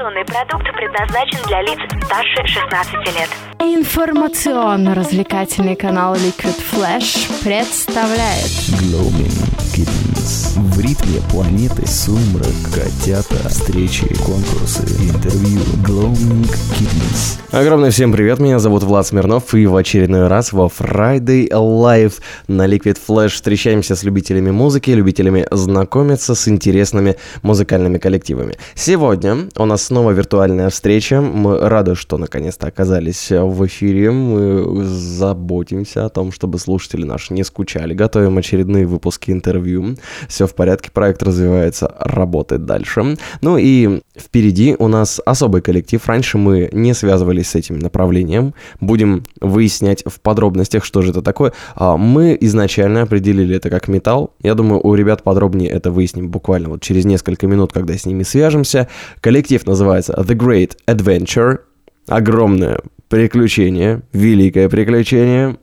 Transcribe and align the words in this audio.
Информационный 0.00 0.24
продукт 0.24 0.64
предназначен 0.72 1.36
для 1.46 1.60
лиц 1.60 1.78
старше 2.06 2.46
16 2.46 2.94
лет. 3.14 3.28
Информационно-развлекательный 3.58 5.76
канал 5.76 6.14
Liquid 6.14 6.58
Flash 6.72 7.28
представляет 7.44 8.48
Glowing 8.80 9.28
Kittens. 9.76 10.69
В 10.80 10.82
ритме 10.82 11.20
планеты 11.30 11.86
сумрак, 11.86 12.46
котята, 12.72 13.50
встречи, 13.50 14.08
конкурсы, 14.24 14.80
интервью. 14.80 15.60
Glowing 15.86 16.48
Kittens. 16.78 17.38
Огромное 17.50 17.90
всем 17.90 18.12
привет, 18.12 18.38
меня 18.38 18.58
зовут 18.58 18.84
Влад 18.84 19.06
Смирнов, 19.06 19.52
и 19.54 19.66
в 19.66 19.76
очередной 19.76 20.28
раз 20.28 20.52
во 20.54 20.68
Friday 20.68 21.48
Live 21.48 22.14
на 22.48 22.66
Liquid 22.66 22.96
Flash 23.06 23.30
встречаемся 23.30 23.94
с 23.94 24.04
любителями 24.04 24.50
музыки, 24.52 24.90
любителями 24.90 25.46
знакомиться 25.50 26.34
с 26.34 26.48
интересными 26.48 27.16
музыкальными 27.42 27.98
коллективами. 27.98 28.56
Сегодня 28.74 29.48
у 29.56 29.66
нас 29.66 29.82
снова 29.82 30.12
виртуальная 30.12 30.70
встреча, 30.70 31.20
мы 31.20 31.58
рады, 31.58 31.94
что 31.94 32.16
наконец-то 32.16 32.68
оказались 32.68 33.30
в 33.30 33.66
эфире, 33.66 34.12
мы 34.12 34.84
заботимся 34.84 36.06
о 36.06 36.08
том, 36.08 36.32
чтобы 36.32 36.58
слушатели 36.58 37.04
наши 37.04 37.34
не 37.34 37.44
скучали, 37.44 37.92
готовим 37.92 38.38
очередные 38.38 38.86
выпуски 38.86 39.30
интервью, 39.30 39.96
все 40.28 40.46
в 40.46 40.54
порядке, 40.54 40.69
проект 40.92 41.22
развивается, 41.22 41.94
работает 41.98 42.64
дальше. 42.64 43.16
Ну 43.40 43.56
и 43.58 44.00
впереди 44.18 44.76
у 44.78 44.88
нас 44.88 45.20
особый 45.24 45.62
коллектив, 45.62 46.04
раньше 46.06 46.38
мы 46.38 46.68
не 46.72 46.94
связывались 46.94 47.50
с 47.50 47.54
этим 47.54 47.78
направлением, 47.78 48.54
будем 48.80 49.24
выяснять 49.40 50.02
в 50.06 50.20
подробностях, 50.20 50.84
что 50.84 51.02
же 51.02 51.10
это 51.10 51.22
такое. 51.22 51.52
А, 51.74 51.96
Мы 51.96 52.36
изначально 52.40 53.02
определили 53.02 53.56
это 53.56 53.70
как 53.70 53.88
металл, 53.88 54.34
я 54.42 54.54
думаю, 54.54 54.80
у 54.86 54.94
ребят 54.94 55.22
подробнее 55.22 55.70
это 55.70 55.90
выясним 55.90 56.28
буквально 56.28 56.70
вот 56.70 56.82
через 56.82 57.04
несколько 57.04 57.46
минут, 57.46 57.72
когда 57.72 57.96
с 57.96 58.06
ними 58.06 58.22
свяжемся. 58.22 58.88
Коллектив 59.20 59.64
называется 59.66 60.12
The 60.12 60.36
Great 60.36 60.76
Adventure, 60.86 61.60
огромное 62.06 62.80
приключение, 63.08 64.02
великое 64.12 64.68
приключение. 64.68 65.56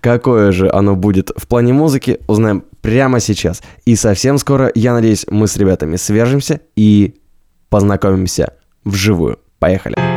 Какое 0.00 0.52
же 0.52 0.70
оно 0.70 0.96
будет 0.96 1.30
в 1.36 1.46
плане 1.46 1.72
музыки, 1.72 2.18
узнаем 2.26 2.64
прямо 2.86 3.18
сейчас. 3.18 3.62
И 3.84 3.96
совсем 3.96 4.38
скоро, 4.38 4.70
я 4.76 4.92
надеюсь, 4.92 5.26
мы 5.28 5.48
с 5.48 5.56
ребятами 5.56 5.96
свяжемся 5.96 6.60
и 6.76 7.16
познакомимся 7.68 8.52
вживую. 8.84 9.40
Поехали. 9.58 10.15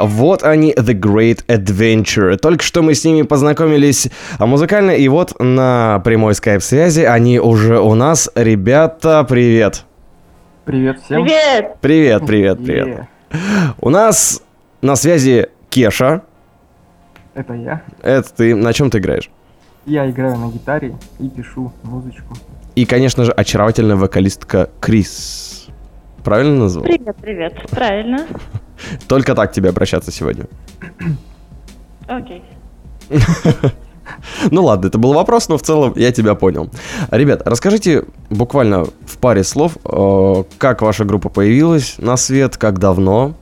Вот 0.00 0.42
они. 0.42 0.72
The 0.72 0.98
Great 0.98 1.44
Adventure. 1.46 2.36
Только 2.36 2.62
что 2.64 2.82
мы 2.82 2.94
с 2.94 3.04
ними 3.04 3.22
познакомились 3.22 4.08
а, 4.38 4.46
музыкально, 4.46 4.92
и 4.92 5.08
вот 5.08 5.34
на 5.38 6.00
прямой 6.04 6.34
скайп-связи 6.34 7.02
они 7.02 7.38
уже 7.38 7.80
у 7.80 7.94
нас. 7.94 8.30
Ребята, 8.34 9.24
привет. 9.28 9.84
Привет 10.64 11.00
всем. 11.02 11.24
Привет! 11.24 11.76
Привет, 11.80 12.26
привет, 12.26 12.58
привет. 12.64 12.86
Е, 12.86 13.08
У 13.80 13.90
нас 13.90 14.42
на 14.82 14.96
связи 14.96 15.48
Кеша. 15.68 16.22
Это 17.34 17.54
я. 17.54 17.82
Это 18.02 18.28
ты. 18.34 18.54
На 18.54 18.72
чем 18.72 18.90
ты 18.90 18.98
играешь? 18.98 19.30
Я 19.86 20.08
играю 20.10 20.36
на 20.36 20.50
гитаре 20.50 20.94
и 21.18 21.28
пишу 21.28 21.72
музычку. 21.82 22.34
И, 22.74 22.84
конечно 22.84 23.24
же, 23.24 23.32
очаровательная 23.32 23.96
вокалистка 23.96 24.70
Крис. 24.80 25.49
Правильно 26.24 26.60
назвал? 26.60 26.84
Привет, 26.84 27.16
привет. 27.20 27.70
Правильно. 27.70 28.26
Только 29.08 29.34
так 29.34 29.50
к 29.50 29.54
тебе 29.54 29.70
обращаться 29.70 30.10
сегодня. 30.10 30.44
Окей. 32.06 32.42
Ну 34.50 34.64
ладно, 34.64 34.88
это 34.88 34.98
был 34.98 35.12
вопрос, 35.12 35.48
но 35.48 35.56
в 35.56 35.62
целом 35.62 35.92
я 35.96 36.12
тебя 36.12 36.34
понял. 36.34 36.68
Ребят, 37.10 37.42
расскажите 37.44 38.04
буквально 38.28 38.84
в 38.84 39.18
паре 39.20 39.44
слов, 39.44 39.76
э, 39.84 40.44
как 40.58 40.82
ваша 40.82 41.04
группа 41.04 41.28
появилась 41.28 41.96
на 41.98 42.16
свет, 42.16 42.56
как 42.56 42.78
давно. 42.78 43.34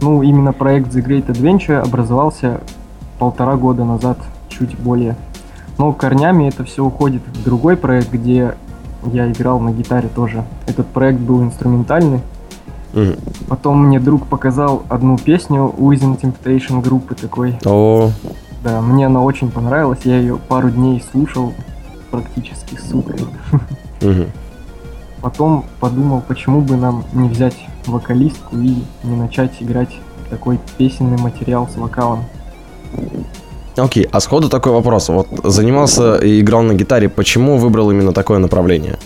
Ну, 0.00 0.22
именно 0.22 0.52
проект 0.52 0.94
The 0.94 1.04
Great 1.04 1.26
Adventure 1.26 1.80
образовался 1.80 2.60
полтора 3.18 3.56
года 3.56 3.84
назад, 3.84 4.18
чуть 4.48 4.78
более. 4.78 5.16
Но 5.76 5.92
корнями 5.92 6.48
это 6.48 6.64
все 6.64 6.84
уходит 6.84 7.22
в 7.26 7.44
другой 7.44 7.76
проект, 7.76 8.10
где 8.10 8.54
я 9.12 9.30
играл 9.30 9.60
на 9.60 9.70
гитаре 9.72 10.08
тоже. 10.14 10.44
Этот 10.66 10.86
проект 10.88 11.20
был 11.20 11.42
инструментальный. 11.42 12.20
Мгм. 12.92 13.16
Потом 13.48 13.86
мне 13.86 14.00
друг 14.00 14.26
показал 14.26 14.82
одну 14.88 15.16
песню 15.16 15.72
Within 15.78 16.20
Temptation 16.20 16.82
группы 16.82 17.14
такой. 17.14 17.58
О, 17.64 18.10
Да, 18.62 18.80
мне 18.80 19.06
она 19.06 19.22
очень 19.22 19.50
понравилась. 19.50 20.00
Я 20.04 20.18
ее 20.18 20.36
пару 20.36 20.70
дней 20.70 21.02
слушал 21.12 21.54
практически 22.10 22.76
сутками. 22.76 23.26
мгм. 24.02 24.26
Потом 25.20 25.64
подумал, 25.80 26.22
почему 26.26 26.60
бы 26.62 26.76
нам 26.76 27.04
не 27.12 27.28
взять 27.28 27.56
вокалистку 27.86 28.56
и 28.56 28.82
не 29.04 29.16
начать 29.16 29.52
играть 29.60 29.96
такой 30.30 30.58
песенный 30.78 31.18
материал 31.18 31.68
с 31.68 31.76
вокалом. 31.76 32.24
Окей, 33.80 34.08
а 34.12 34.20
сходу 34.20 34.48
такой 34.48 34.72
вопрос. 34.72 35.08
Вот 35.08 35.26
занимался 35.44 36.16
и 36.16 36.40
играл 36.40 36.62
на 36.62 36.74
гитаре, 36.74 37.08
почему 37.08 37.56
выбрал 37.58 37.90
именно 37.90 38.12
такое 38.12 38.38
направление? 38.38 38.98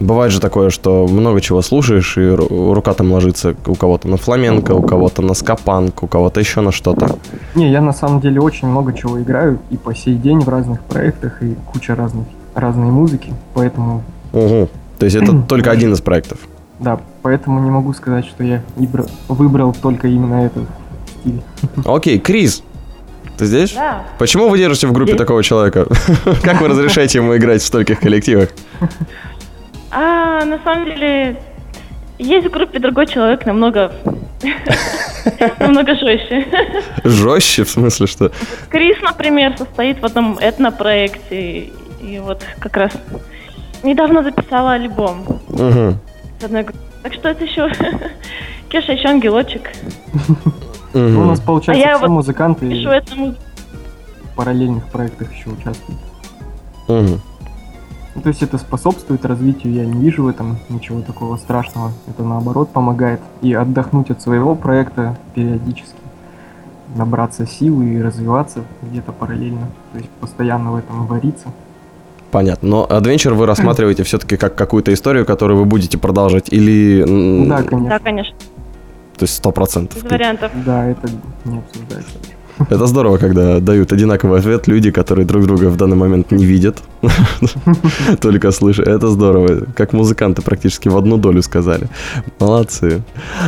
Бывает 0.00 0.32
же 0.32 0.40
такое, 0.40 0.70
что 0.70 1.06
много 1.06 1.42
чего 1.42 1.60
слушаешь, 1.60 2.16
и 2.16 2.20
ру- 2.22 2.72
рука 2.72 2.94
там 2.94 3.12
ложится 3.12 3.54
у 3.66 3.74
кого-то 3.74 4.08
на 4.08 4.16
фламенко, 4.16 4.72
у 4.72 4.82
кого-то 4.82 5.20
на 5.20 5.34
скапанк, 5.34 6.02
у 6.02 6.06
кого-то 6.06 6.40
еще 6.40 6.62
на 6.62 6.72
что-то. 6.72 7.16
Не, 7.54 7.70
я 7.70 7.82
на 7.82 7.92
самом 7.92 8.20
деле 8.20 8.40
очень 8.40 8.68
много 8.68 8.94
чего 8.94 9.20
играю 9.20 9.58
и 9.70 9.76
по 9.76 9.94
сей 9.94 10.14
день 10.14 10.40
в 10.40 10.48
разных 10.48 10.80
проектах 10.80 11.42
и 11.42 11.54
куча 11.70 11.94
разных 11.94 12.26
разной 12.54 12.90
музыки, 12.90 13.32
поэтому 13.54 14.02
Угу. 14.32 14.68
То 14.98 15.04
есть 15.04 15.16
это 15.16 15.42
только 15.48 15.70
один 15.70 15.92
из 15.92 16.00
проектов. 16.00 16.38
да, 16.78 16.98
поэтому 17.20 17.60
не 17.60 17.70
могу 17.70 17.92
сказать, 17.92 18.24
что 18.24 18.42
я 18.42 18.62
выбрал 19.28 19.74
только 19.82 20.08
именно 20.08 20.46
этот 20.46 20.64
стиль. 21.20 21.42
Окей, 21.84 22.18
Крис, 22.18 22.62
ты 23.38 23.46
здесь? 23.46 23.72
Да. 23.72 24.04
Почему 24.18 24.48
вы 24.48 24.58
держите 24.58 24.86
в 24.86 24.92
группе 24.92 25.12
Здесь. 25.12 25.18
такого 25.18 25.42
человека? 25.42 25.86
Как 26.42 26.60
вы 26.60 26.68
разрешаете 26.68 27.18
ему 27.18 27.36
играть 27.36 27.62
в 27.62 27.66
стольких 27.66 28.00
коллективах? 28.00 28.50
А, 29.92 30.44
на 30.44 30.60
самом 30.62 30.84
деле, 30.84 31.36
есть 32.16 32.46
в 32.46 32.50
группе 32.50 32.78
другой 32.78 33.08
человек 33.08 33.44
намного... 33.44 33.90
намного 35.58 35.96
жестче. 35.96 36.46
Жестче, 37.02 37.64
в 37.64 37.70
смысле, 37.70 38.06
что... 38.06 38.30
Крис, 38.68 38.98
например, 39.02 39.58
состоит 39.58 40.00
в 40.00 40.04
одном 40.04 40.38
этнопроекте. 40.38 41.72
И 42.00 42.20
вот 42.20 42.44
как 42.60 42.76
раз 42.76 42.92
недавно 43.82 44.22
записала 44.22 44.74
альбом 44.74 45.24
группой. 45.48 45.96
Так 47.02 47.14
что 47.14 47.28
это 47.30 47.44
еще... 47.44 47.68
Кеша 48.68 48.92
еще 48.92 49.08
ангелочек. 49.08 49.70
Мгм. 50.94 51.14
Ну, 51.14 51.22
у 51.22 51.24
нас 51.24 51.40
получается 51.40 51.84
А 51.88 51.96
все 51.96 52.06
вот 52.06 52.10
музыканты 52.10 52.68
Пишу 52.68 52.90
эту 52.90 53.16
музыку. 53.16 53.40
в 54.32 54.36
параллельных 54.36 54.86
проектах 54.86 55.32
еще 55.32 55.50
участвуют. 55.50 56.00
Мгм. 56.88 57.20
Ну, 58.16 58.22
то 58.22 58.28
есть 58.28 58.42
это 58.42 58.58
способствует 58.58 59.24
развитию, 59.24 59.72
я 59.72 59.84
не 59.86 60.00
вижу 60.00 60.24
в 60.24 60.28
этом 60.28 60.58
ничего 60.68 61.00
такого 61.00 61.36
страшного. 61.36 61.92
Это 62.08 62.24
наоборот 62.24 62.70
помогает 62.70 63.20
и 63.40 63.52
отдохнуть 63.54 64.10
от 64.10 64.20
своего 64.20 64.56
проекта 64.56 65.16
периодически, 65.34 65.94
набраться 66.96 67.46
силы 67.46 67.84
и 67.94 68.02
развиваться 68.02 68.64
где-то 68.82 69.12
параллельно. 69.12 69.68
То 69.92 69.98
есть 69.98 70.10
постоянно 70.20 70.72
в 70.72 70.76
этом 70.76 71.06
вариться. 71.06 71.48
Понятно. 72.32 72.68
Но 72.68 72.86
Adventure 72.90 73.34
вы 73.34 73.46
рассматриваете 73.46 74.02
все-таки 74.02 74.36
как 74.36 74.54
какую-то 74.56 74.92
историю, 74.92 75.24
которую 75.24 75.58
вы 75.60 75.64
будете 75.64 75.96
продолжать, 75.98 76.52
или... 76.52 77.04
Да, 77.48 77.62
конечно. 77.62 77.88
Да, 77.88 77.98
конечно, 78.00 78.36
То 79.20 79.24
есть 79.24 79.34
сто 79.34 79.52
процентов. 79.52 80.02
без 80.02 80.10
вариантов. 80.10 80.50
Да, 80.64 80.86
это 80.86 81.10
не 81.44 81.58
обсуждается. 81.58 82.12
Это 82.70 82.86
здорово, 82.86 83.18
когда 83.18 83.60
дают 83.60 83.92
одинаковый 83.92 84.38
ответ 84.38 84.66
люди, 84.66 84.90
которые 84.90 85.26
друг 85.26 85.44
друга 85.44 85.66
в 85.66 85.76
данный 85.76 85.96
момент 85.96 86.30
не 86.30 86.46
видят, 86.46 86.78
только 88.22 88.50
слышат. 88.50 88.88
Это 88.88 89.08
здорово. 89.08 89.66
Как 89.76 89.92
музыканты 89.92 90.40
практически 90.40 90.88
в 90.88 90.96
одну 90.96 91.18
долю 91.18 91.42
сказали. 91.42 91.88
Молодцы. 92.38 93.02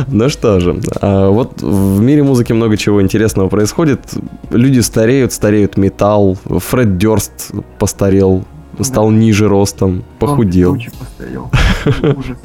Ну 0.05 0.29
что 0.29 0.59
же, 0.59 0.79
а 1.01 1.31
вот 1.31 1.63
в 1.63 1.99
мире 2.01 2.21
музыки 2.21 2.53
много 2.53 2.77
чего 2.77 3.01
интересного 3.01 3.49
происходит. 3.49 3.99
Люди 4.51 4.81
стареют, 4.81 5.33
стареют 5.33 5.75
металл. 5.75 6.37
Фред 6.45 6.99
Дёрст 6.99 7.51
постарел, 7.79 8.45
стал 8.79 9.09
ниже 9.09 9.47
ростом, 9.47 10.03
похудел. 10.19 10.73
Он 10.73 10.75
круче 10.75 10.91
постарел. 10.99 11.51
Ужас. 12.15 12.37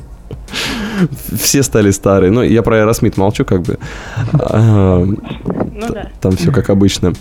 Все 1.40 1.62
стали 1.62 1.90
старые. 1.90 2.30
Ну, 2.30 2.42
я 2.42 2.62
про 2.62 2.76
Аэросмит 2.76 3.16
молчу, 3.16 3.44
как 3.44 3.62
бы. 3.62 3.78
А, 4.32 5.04
Ну 5.04 5.86
да. 5.92 6.08
там 6.20 6.32
все 6.32 6.50
как 6.52 6.70
обычно. 6.70 7.12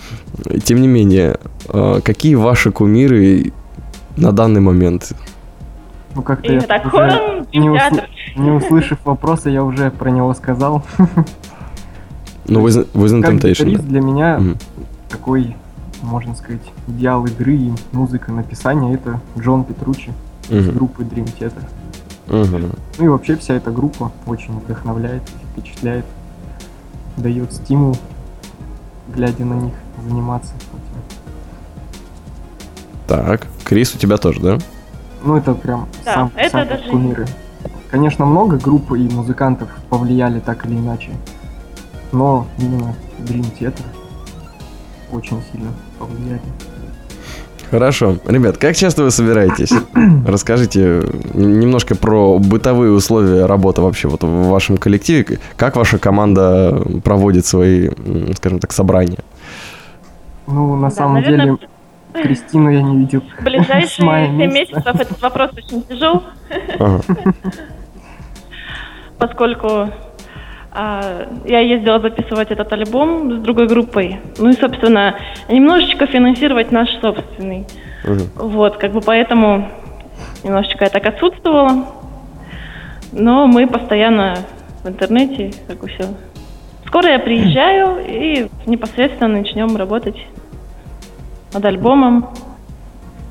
Тем 0.63 0.81
не 0.81 0.87
менее, 0.87 1.37
э, 1.69 2.01
какие 2.03 2.35
ваши 2.35 2.71
кумиры 2.71 3.51
на 4.17 4.31
данный 4.31 4.61
момент? 4.61 5.11
Ну 6.15 6.21
как-то 6.23 6.51
я 6.51 6.61
так 6.61 6.85
уже, 6.93 7.45
не, 7.53 7.69
усл- 7.69 8.03
не 8.37 8.49
услышав 8.51 8.97
вопроса, 9.05 9.49
я 9.51 9.63
уже 9.63 9.91
про 9.91 10.09
него 10.09 10.33
сказал. 10.33 10.83
Ну, 12.47 12.65
Within 12.65 12.87
Temptation. 13.23 13.65
гитарист 13.65 13.83
для 13.83 14.01
меня 14.01 14.37
Мгм. 14.39 14.57
такой, 15.09 15.55
можно 16.01 16.33
сказать, 16.35 16.61
идеал 16.87 17.25
игры 17.25 17.55
и 17.55 17.71
музыка 17.91 18.31
написания 18.31 18.93
это 18.93 19.19
Джон 19.37 19.63
Петруччи 19.65 20.11
из 20.49 20.65
Мгм. 20.67 20.75
группы 20.77 21.03
Dream 21.03 21.29
Theater. 21.37 21.61
Мгм. 22.27 22.71
Ну 22.97 23.05
и 23.05 23.07
вообще 23.07 23.35
вся 23.37 23.53
эта 23.55 23.71
группа 23.71 24.11
очень 24.25 24.57
вдохновляет, 24.59 25.23
впечатляет, 25.53 26.05
дает 27.15 27.53
стимул, 27.53 27.95
глядя 29.13 29.45
на 29.45 29.53
них, 29.53 29.73
заниматься. 30.07 30.53
этим. 30.55 30.77
Так, 33.07 33.47
Крис, 33.63 33.95
у 33.95 33.97
тебя 33.97 34.17
тоже, 34.17 34.41
да? 34.41 34.57
Ну 35.23 35.35
это 35.37 35.53
прям 35.53 35.87
Да, 36.03 36.13
сам, 36.13 36.31
это 36.35 36.49
сам 36.51 36.67
даже- 36.67 36.89
кумиры. 36.89 37.25
Конечно, 37.89 38.25
много 38.25 38.57
групп 38.57 38.91
и 38.91 39.07
музыкантов 39.09 39.69
повлияли 39.89 40.39
так 40.41 40.65
или 40.65 40.75
иначе, 40.75 41.11
но 42.11 42.45
именно 42.57 42.93
Dream 43.19 43.45
Theater 43.57 43.81
очень 45.11 45.41
сильно 45.51 45.71
повлияли. 45.97 46.41
Хорошо. 47.71 48.17
Ребят, 48.25 48.57
как 48.57 48.75
часто 48.75 49.03
вы 49.03 49.11
собираетесь? 49.11 49.71
Расскажите 50.27 51.01
немножко 51.33 51.95
про 51.95 52.39
бытовые 52.39 52.91
условия 52.91 53.45
работы 53.45 53.81
вообще 53.81 54.07
вот 54.07 54.23
в 54.23 54.47
вашем 54.49 54.77
коллективе. 54.77 55.39
Как 55.57 55.75
ваша 55.75 55.97
команда 55.97 56.81
проводит 57.03 57.45
свои, 57.45 57.89
скажем 58.35 58.59
так, 58.59 58.71
собрания? 58.71 59.19
Ну, 60.47 60.75
на 60.77 60.89
Да, 60.89 60.95
самом 60.95 61.13
наверное, 61.15 61.45
деле, 61.45 61.57
Кристину 62.23 62.69
я 62.69 62.81
не 62.81 62.99
видел 62.99 63.21
в 63.37 63.43
ближайшие 63.43 63.87
с 63.89 63.99
мая 63.99 64.27
7 64.27 64.35
месяца. 64.37 64.75
месяцев 64.77 64.95
этот 65.01 65.21
вопрос 65.21 65.51
очень 65.53 65.83
тяжел, 65.83 66.23
поскольку 69.17 69.89
я 70.77 71.59
ездила 71.59 71.99
записывать 71.99 72.51
этот 72.51 72.71
альбом 72.71 73.39
с 73.39 73.41
другой 73.41 73.67
группой. 73.67 74.19
Ну 74.37 74.49
и, 74.49 74.53
собственно, 74.53 75.15
немножечко 75.49 76.05
финансировать 76.05 76.71
наш 76.71 76.89
собственный. 77.01 77.65
Мгм. 78.03 78.29
Вот, 78.35 78.77
как 78.77 78.91
бы 78.91 79.01
поэтому 79.01 79.69
немножечко 80.43 80.83
я 80.83 80.89
так 80.89 81.05
отсутствовала. 81.05 81.85
Но 83.11 83.47
мы 83.47 83.65
постоянно 83.65 84.37
в 84.83 84.87
интернете, 84.87 85.51
как 85.67 85.79
бы 85.79 85.87
все. 85.87 86.09
Скоро 86.85 87.09
я 87.09 87.19
приезжаю 87.19 87.97
и 88.05 88.49
непосредственно 88.65 89.39
начнем 89.39 89.75
работать 89.75 90.17
над 91.53 91.65
альбомом. 91.65 92.29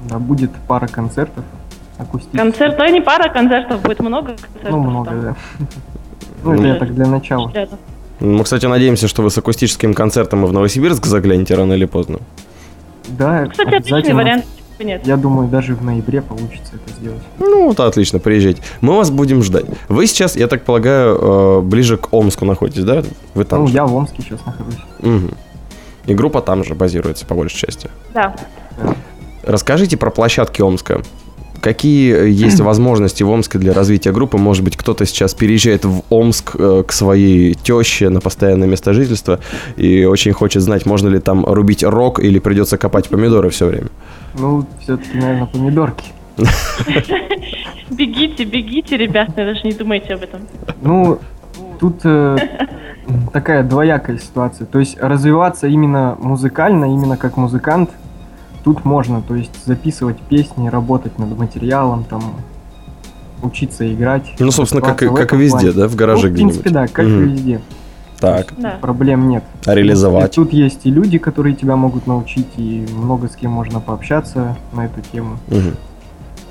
Да, 0.09 0.19
будет 0.19 0.51
пара 0.67 0.87
концертов 0.87 1.45
акустический. 1.99 2.39
Концерт, 2.39 2.79
ну 2.79 2.87
не 2.93 3.01
пара 3.01 3.29
концертов, 3.31 3.83
будет 3.83 4.01
много 4.01 4.35
концертов. 4.35 4.71
Ну, 4.71 4.81
много, 4.83 5.11
там. 5.11 5.21
да. 5.23 5.37
Ну, 6.53 6.55
это 6.55 6.67
я 6.67 6.75
так 6.77 6.95
для 6.95 7.07
начала. 7.07 7.53
Мы, 8.21 8.45
кстати, 8.45 8.67
надеемся, 8.67 9.09
что 9.09 9.23
вы 9.23 9.31
с 9.31 9.39
акустическим 9.39 9.93
концертом 9.93 10.45
и 10.45 10.49
в 10.49 10.53
Новосибирск 10.53 11.05
заглянете 11.07 11.55
рано 11.55 11.75
или 11.75 11.85
поздно. 11.85 12.21
Да, 13.09 13.47
Кстати, 13.47 13.75
отличный 13.75 14.15
вариант. 14.15 14.45
почему 14.77 14.91
Нет. 14.91 15.07
Я 15.07 15.17
думаю, 15.17 15.49
даже 15.49 15.75
в 15.75 15.85
ноябре 15.85 16.23
получится 16.23 16.75
это 16.75 16.95
сделать. 16.99 17.23
Ну, 17.39 17.69
вот 17.69 17.81
отлично, 17.81 18.19
приезжайте. 18.19 18.63
Мы 18.81 18.97
вас 18.97 19.11
будем 19.11 19.43
ждать. 19.43 19.67
Вы 19.89 20.07
сейчас, 20.07 20.35
я 20.37 20.49
так 20.49 20.65
полагаю, 20.65 21.17
э, 21.17 21.61
ближе 21.61 21.99
к 21.99 22.13
Омску 22.13 22.45
находитесь, 22.45 22.85
да? 22.85 23.03
Вы 23.35 23.45
там 23.45 23.61
ну, 23.61 23.67
же? 23.69 23.75
я 23.75 23.87
в 23.87 23.95
Омске 23.95 24.23
сейчас 24.23 24.41
нахожусь. 24.45 24.77
Мгм. 25.01 25.31
И 26.07 26.15
группа 26.15 26.41
там 26.41 26.65
же 26.65 26.75
базируется, 26.75 27.27
по 27.27 27.35
большей 27.35 27.59
части. 27.59 27.91
Да. 28.15 28.35
Расскажите 29.43 29.97
про 29.97 30.11
площадки 30.11 30.63
Омска. 30.63 31.03
Какие 31.61 32.31
есть 32.31 32.61
возможности 32.61 33.23
в 33.23 33.31
Омске 33.31 33.59
для 33.59 33.73
развития 33.73 34.13
группы? 34.13 34.39
Может 34.39 34.65
быть, 34.65 34.77
кто-то 34.77 35.07
сейчас 35.07 35.35
переезжает 35.35 35.85
в 35.85 36.03
Омск 36.11 36.57
э, 36.59 36.85
к 36.87 36.93
своей 36.93 37.55
теще 37.55 38.09
на 38.09 38.21
постоянное 38.21 38.69
место 38.69 38.93
жительства 38.93 39.41
и 39.77 40.05
очень 40.05 40.33
хочет 40.33 40.63
знать, 40.63 40.87
можно 40.87 41.09
ли 41.09 41.19
там 41.19 41.45
рубить 41.45 41.85
рок 41.85 42.21
или 42.21 42.39
придется 42.39 42.79
копать 42.79 43.09
помидоры 43.09 43.51
все 43.51 43.67
время. 43.67 43.89
Ну, 44.39 44.67
все-таки, 44.81 45.19
наверное, 45.19 45.47
помидорки. 45.47 46.13
Бегите, 47.91 48.45
бегите, 48.45 48.97
ребята, 48.97 49.33
даже 49.37 49.61
не 49.63 49.73
думайте 49.73 50.15
об 50.15 50.23
этом. 50.23 50.41
Ну, 50.83 51.19
тут 51.79 52.01
э, 52.05 52.37
такая 53.33 53.63
двоякая 53.63 54.19
ситуация. 54.19 54.67
То 54.67 54.81
есть 54.81 54.99
развиваться 55.01 55.67
именно 55.67 56.17
музыкально, 56.21 56.87
именно 56.87 57.17
как 57.17 57.37
музыкант, 57.37 57.91
тут 58.67 58.85
можно. 58.85 59.23
То 59.23 59.37
есть 59.37 59.53
записывать 59.65 60.19
песни, 60.19 60.67
работать 60.69 61.21
над 61.21 61.39
материалом, 61.39 62.03
там, 62.03 62.35
учиться 63.41 63.91
играть. 63.95 64.35
Ну, 64.41 64.51
собственно, 64.51 64.83
как, 64.83 65.01
и- 65.05 65.09
как 65.09 65.33
и 65.35 65.37
везде, 65.37 65.71
плане. 65.71 65.73
да, 65.73 65.89
в 65.89 65.95
гараже 65.95 66.27
Ну, 66.27 66.33
в 66.33 66.35
принципе, 66.37 66.71
где-нибудь. 66.71 66.73
да, 66.91 66.93
как 66.93 67.07
Мгм. 67.07 67.23
и 67.23 67.29
везде. 67.29 67.61
Так, 68.19 68.55
Да. 68.57 68.71
Проблем 68.81 69.29
нет. 69.29 69.45
а 69.67 69.73
реализовать? 69.75 70.33
И 70.33 70.35
тут 70.35 70.53
есть 70.53 70.85
и 70.85 70.91
люди, 70.91 71.19
которые 71.19 71.55
тебя 71.55 71.77
могут 71.77 72.09
научить, 72.09 72.49
и 72.57 72.85
много 72.93 73.29
с 73.29 73.37
кем 73.37 73.53
можно 73.53 73.79
пообщаться 73.79 74.57
на 74.73 74.87
эту 74.87 75.01
тему. 75.13 75.37
Мгм. 75.47 75.77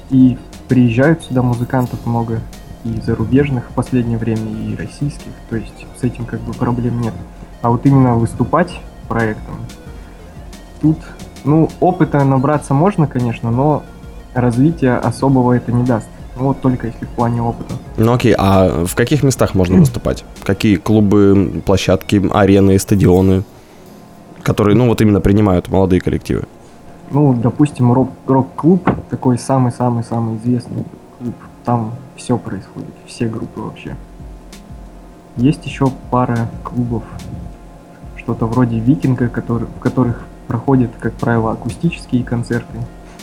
И 0.09 0.37
приезжают 0.69 1.21
сюда 1.23 1.41
музыкантов 1.41 2.05
много, 2.05 2.39
и 2.85 3.01
зарубежных 3.05 3.65
в 3.69 3.73
последнее 3.73 4.17
время, 4.17 4.49
и 4.51 4.75
российских. 4.77 5.31
То 5.49 5.57
есть 5.57 5.85
с 5.99 6.03
этим 6.03 6.23
как 6.25 6.39
бы 6.41 6.53
проблем 6.53 7.01
нет. 7.01 7.13
А 7.61 7.71
вот 7.71 7.85
именно 7.85 8.13
выступать 8.15 8.79
проектом, 9.09 9.55
тут, 10.81 10.97
ну, 11.45 11.69
опыта 11.79 12.23
набраться 12.23 12.73
можно, 12.73 13.07
конечно, 13.07 13.51
но 13.51 13.83
развития 14.33 14.95
особого 14.95 15.53
это 15.53 15.71
не 15.71 15.83
даст. 15.83 16.07
Ну, 16.37 16.47
вот 16.47 16.59
только 16.59 16.87
если 16.87 17.05
в 17.05 17.09
плане 17.09 17.41
опыта. 17.41 17.75
Ну 17.97 18.13
окей, 18.13 18.35
а 18.37 18.85
в 18.85 18.93
каких 18.95 19.23
местах 19.23 19.55
можно 19.55 19.77
выступать? 19.79 20.25
Какие 20.43 20.75
клубы, 20.75 21.61
площадки, 21.65 22.21
арены, 22.33 22.77
стадионы, 22.77 23.43
которые, 24.43 24.75
ну 24.75 24.89
вот 24.89 24.99
именно 25.01 25.21
принимают 25.21 25.69
молодые 25.69 26.01
коллективы? 26.01 26.43
Ну, 27.11 27.33
допустим, 27.33 27.93
рок- 27.93 28.09
рок-клуб, 28.27 28.89
такой 29.09 29.37
самый-самый-самый 29.39 30.37
известный 30.37 30.83
клуб, 31.19 31.35
там 31.63 31.93
все 32.17 32.37
происходит, 32.37 32.93
все 33.05 33.27
группы 33.27 33.61
вообще. 33.61 33.95
Есть 35.37 35.65
еще 35.65 35.89
пара 36.11 36.49
клубов, 36.63 37.03
что-то 38.17 38.45
вроде 38.45 38.79
Викинга, 38.79 39.29
который, 39.29 39.67
в 39.67 39.79
которых 39.79 40.25
проходят, 40.47 40.91
как 40.99 41.13
правило, 41.13 41.51
акустические 41.51 42.23
концерты, 42.23 42.77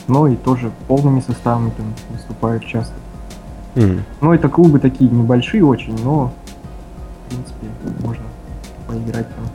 но 0.07 0.27
и 0.27 0.35
тоже 0.35 0.71
полными 0.87 1.19
составами 1.21 1.71
там 1.71 1.85
выступают 2.09 2.65
часто. 2.65 2.93
Мгм. 3.75 4.03
Ну, 4.21 4.33
это 4.33 4.49
клубы 4.49 4.79
такие 4.79 5.09
небольшие 5.09 5.65
очень, 5.65 5.97
но, 6.03 6.31
в 7.25 7.29
принципе, 7.29 7.67
можно 8.05 8.23
поиграть 8.87 9.27
там. 9.35 9.45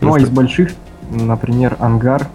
Ну, 0.00 0.14
а 0.14 0.20
из 0.20 0.30
больших, 0.30 0.70
например, 1.10 1.76
ангар, 1.80 2.28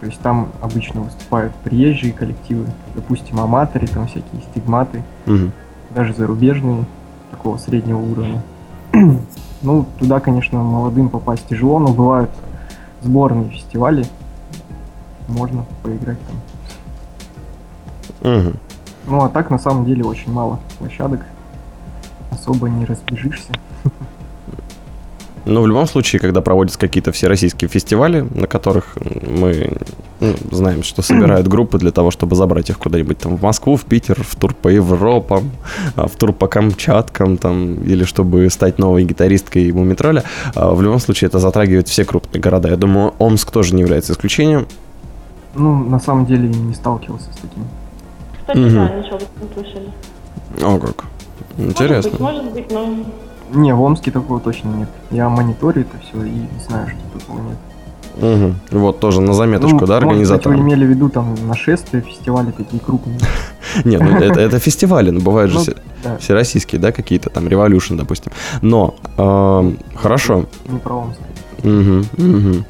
то 0.00 0.06
есть 0.06 0.20
там 0.20 0.48
обычно 0.60 1.00
выступают 1.00 1.54
приезжие 1.56 2.12
коллективы, 2.12 2.66
допустим, 2.94 3.40
аматоры, 3.40 3.86
там 3.86 4.06
всякие 4.06 4.42
стигматы, 4.50 5.02
Мгм. 5.24 5.52
даже 5.94 6.14
зарубежные, 6.14 6.84
такого 7.30 7.56
среднего 7.56 7.98
уровня. 7.98 8.42
ну, 9.62 9.86
туда, 9.98 10.20
конечно, 10.20 10.62
молодым 10.62 11.08
попасть 11.08 11.46
тяжело, 11.48 11.78
но 11.78 11.88
бывают 11.88 12.30
сборные 13.02 13.50
фестивали, 13.50 14.06
можно 15.28 15.64
поиграть 15.82 16.18
там. 18.22 18.32
Мгм. 18.32 18.56
Ну, 19.06 19.24
а 19.24 19.28
так, 19.28 19.50
на 19.50 19.58
самом 19.58 19.84
деле, 19.84 20.04
очень 20.04 20.32
мало 20.32 20.58
площадок, 20.78 21.20
особо 22.30 22.68
не 22.68 22.84
разбежишься. 22.84 23.52
Ну, 25.46 25.62
в 25.62 25.66
любом 25.68 25.86
случае, 25.86 26.18
когда 26.18 26.40
проводятся 26.40 26.78
какие-то 26.78 27.12
всероссийские 27.12 27.68
фестивали, 27.68 28.26
на 28.34 28.48
которых 28.48 28.98
мы 29.00 29.78
ну, 30.18 30.34
знаем, 30.50 30.82
что 30.82 31.02
собирают 31.02 31.46
группы 31.46 31.78
для 31.78 31.92
того, 31.92 32.10
чтобы 32.10 32.34
забрать 32.34 32.68
их 32.68 32.78
куда-нибудь 32.78 33.18
там 33.18 33.36
в 33.36 33.42
Москву, 33.42 33.76
в 33.76 33.84
Питер, 33.84 34.20
в 34.22 34.34
тур 34.34 34.54
по 34.54 34.66
Европам, 34.66 35.52
а, 35.94 36.08
в 36.08 36.16
тур 36.16 36.32
по 36.32 36.48
Камчаткам, 36.48 37.38
там, 37.38 37.74
или 37.84 38.02
чтобы 38.02 38.50
стать 38.50 38.80
новой 38.80 39.04
гитаристкой 39.04 39.70
Мумитроля, 39.70 40.24
а, 40.56 40.74
в 40.74 40.82
любом 40.82 40.98
случае 40.98 41.28
это 41.28 41.38
затрагивает 41.38 41.86
все 41.86 42.04
крупные 42.04 42.40
города. 42.40 42.68
Я 42.68 42.76
думаю, 42.76 43.14
Омск 43.20 43.52
тоже 43.52 43.74
не 43.76 43.82
является 43.82 44.14
исключением. 44.14 44.66
Ну, 45.54 45.76
на 45.76 46.00
самом 46.00 46.26
деле, 46.26 46.48
не 46.48 46.74
сталкивался 46.74 47.32
с 47.32 47.36
таким. 47.36 47.64
Кстати, 48.40 48.58
Мгм. 48.58 48.74
да, 48.74 48.94
ничего 48.96 49.18
не 49.18 49.54
слышали. 49.54 49.92
О, 50.60 50.78
как. 50.78 51.04
Может 51.56 51.72
Интересно. 51.72 52.10
быть, 52.10 52.20
может 52.20 52.52
быть, 52.52 52.70
но... 52.72 52.96
Не, 53.52 53.74
в 53.74 53.80
Омске 53.82 54.10
такого 54.10 54.40
точно 54.40 54.68
нет. 54.70 54.88
Я 55.10 55.28
мониторю 55.28 55.82
это 55.82 55.96
все 56.04 56.24
и 56.24 56.32
знаю, 56.68 56.88
что 56.88 57.18
такого 57.20 57.40
нет. 57.42 57.56
Мгм. 58.18 58.54
Вот 58.70 58.98
тоже 58.98 59.20
на 59.20 59.34
заметочку, 59.34 59.80
Ну, 59.80 59.86
да, 59.86 59.98
организаторам? 59.98 60.56
вы 60.58 60.62
имели 60.64 60.86
в 60.86 60.88
виду 60.88 61.08
там 61.10 61.34
нашествия, 61.46 62.00
фестивали 62.00 62.50
такие 62.50 62.80
крупные. 62.80 63.18
Нет, 63.84 64.00
ну 64.00 64.16
это, 64.18 64.40
это 64.40 64.58
фестивали, 64.58 65.10
но 65.10 65.20
бывают 65.20 65.50
же 65.50 65.58
Ну, 65.58 65.62
все- 65.62 65.74
да, 66.02 66.16
всероссийские, 66.16 66.80
да, 66.80 66.92
какие-то 66.92 67.28
там, 67.28 67.46
Revolution, 67.46 67.96
допустим. 67.96 68.32
Но, 68.62 68.94
эм, 69.18 69.78
хорошо, 69.96 70.46
не 70.66 70.78
про 70.78 70.94
Омск. 70.94 71.20
Мгм, 71.62 72.06
мгм. 72.16 72.64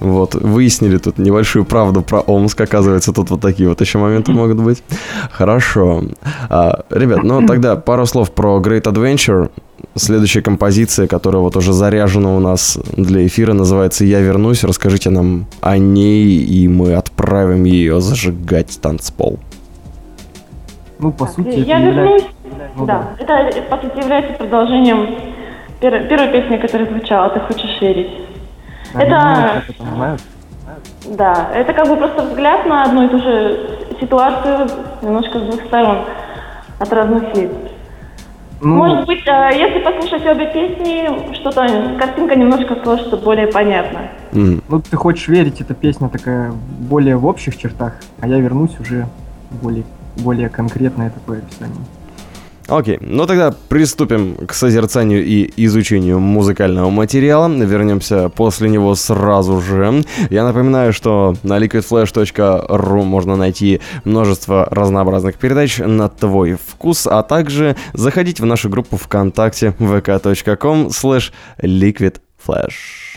Вот, 0.00 0.34
выяснили 0.34 0.96
тут 0.98 1.18
небольшую 1.18 1.64
правду 1.66 2.00
про 2.02 2.20
Омск. 2.20 2.58
Оказывается, 2.60 3.12
тут 3.12 3.30
вот 3.30 3.40
такие 3.40 3.68
вот 3.68 3.80
еще 3.82 3.98
моменты 3.98 4.32
могут 4.32 4.58
быть. 4.60 4.82
Хорошо. 5.30 6.04
А, 6.48 6.84
ребят, 6.90 7.22
ну 7.22 7.46
тогда 7.46 7.76
пару 7.76 8.06
слов 8.06 8.30
про 8.30 8.58
Great 8.60 8.82
Adventure. 8.84 9.50
Следующая 9.96 10.42
композиция, 10.42 11.06
которая 11.06 11.40
вот 11.40 11.56
уже 11.56 11.72
заряжена 11.72 12.36
у 12.36 12.38
нас 12.38 12.78
для 12.96 13.26
эфира, 13.26 13.54
называется 13.54 14.04
«Я 14.04 14.20
вернусь». 14.20 14.62
Расскажите 14.62 15.08
нам 15.08 15.46
о 15.62 15.78
ней, 15.78 16.26
и 16.36 16.68
мы 16.68 16.94
отправим 16.94 17.64
ее 17.64 18.00
зажигать 18.02 18.78
танцпол. 18.82 19.38
Ну, 20.98 21.12
по 21.12 21.26
сути, 21.26 21.48
это 21.48 21.60
Я 21.60 21.78
является- 21.78 22.02
вернусь. 22.04 22.24
Ну 22.76 22.84
да, 22.86 23.08
это, 23.18 23.62
по 23.70 23.78
сути, 23.78 23.98
является 23.98 24.34
продолжением 24.34 25.14
пер- 25.80 26.06
первой 26.08 26.28
песни, 26.28 26.56
которая 26.58 26.88
звучала 26.90 27.30
«Ты 27.30 27.40
хочешь 27.40 27.80
верить». 27.80 28.10
Они 28.92 29.06
это- 29.10 29.62
знают. 29.94 30.20
Да, 31.06 31.48
это 31.54 31.72
как 31.72 31.88
бы 31.88 31.96
просто 31.96 32.22
взгляд 32.22 32.66
на 32.66 32.84
одну 32.84 33.06
и 33.06 33.08
ту 33.08 33.18
же 33.18 33.78
ситуацию 33.98 34.68
немножко 35.00 35.38
с 35.38 35.42
двух 35.42 35.64
сторон, 35.66 36.00
от 36.78 36.92
разных 36.92 37.34
лиц. 37.34 37.50
Ну, 38.60 38.76
Может 38.76 39.06
быть, 39.06 39.26
э, 39.26 39.50
если 39.54 39.80
послушать 39.80 40.26
обе 40.26 40.46
песни, 40.46 41.34
что-то, 41.34 41.96
картинка 41.98 42.36
немножко 42.36 42.76
сложится 42.82 43.16
более 43.16 43.48
понятно. 43.48 44.08
Ну, 44.32 44.80
ты 44.80 44.96
хочешь 44.96 45.28
верить, 45.28 45.60
эта 45.60 45.74
песня 45.74 46.08
такая 46.08 46.52
более 46.78 47.16
в 47.16 47.26
общих 47.26 47.56
чертах, 47.58 47.94
а 48.20 48.26
я 48.26 48.38
вернусь 48.38 48.78
уже 48.80 49.06
более, 49.62 49.84
более 50.16 50.48
конкретное 50.48 51.10
такое 51.10 51.38
описание. 51.38 51.76
Окей, 52.68 52.98
ну 53.00 53.26
тогда 53.26 53.54
приступим 53.68 54.34
к 54.46 54.52
созерцанию 54.52 55.24
и 55.24 55.52
изучению 55.56 56.18
музыкального 56.18 56.90
материала. 56.90 57.48
Вернемся 57.48 58.28
после 58.28 58.68
него 58.68 58.96
сразу 58.96 59.60
же. 59.60 60.02
Я 60.30 60.44
напоминаю, 60.44 60.92
что 60.92 61.36
на 61.44 61.58
liquidflash.ru 61.58 63.04
можно 63.04 63.36
найти 63.36 63.80
множество 64.04 64.66
разнообразных 64.68 65.36
передач 65.36 65.78
на 65.78 66.08
твой 66.08 66.54
вкус, 66.54 67.06
а 67.06 67.22
также 67.22 67.76
заходить 67.92 68.40
в 68.40 68.44
нашу 68.44 68.68
группу 68.68 68.96
ВКонтакте 68.96 69.72
vk.com 69.78 70.88
slash 70.88 71.32
liquidflash. 71.62 73.15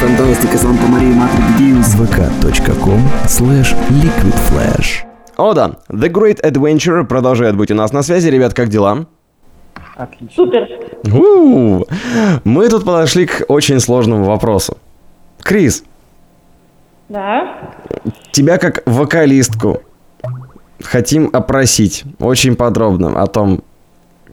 фантастика, 0.00 0.56
Санта 0.56 0.86
Мария, 0.86 1.12
Матрикс, 1.12 1.94
vk.com 1.94 3.00
slash 3.26 3.76
liquidflash. 3.90 5.04
О 5.36 5.52
да, 5.52 5.72
The 5.90 6.10
Great 6.10 6.40
Adventure 6.42 7.04
продолжает 7.04 7.54
быть 7.54 7.70
у 7.70 7.74
нас 7.74 7.92
на 7.92 8.02
связи. 8.02 8.30
Ребят, 8.30 8.54
как 8.54 8.68
дела? 8.68 9.04
Отлично. 9.96 10.30
Супер. 10.34 10.68
У-у-у. 11.12 11.84
Мы 12.44 12.68
тут 12.70 12.86
подошли 12.86 13.26
к 13.26 13.44
очень 13.48 13.78
сложному 13.78 14.24
вопросу. 14.24 14.78
Крис. 15.42 15.84
Да. 17.10 17.58
Тебя 18.32 18.56
как 18.56 18.82
вокалистку 18.86 19.82
хотим 20.82 21.28
опросить 21.30 22.04
очень 22.18 22.56
подробно 22.56 23.22
о 23.22 23.26
том, 23.26 23.62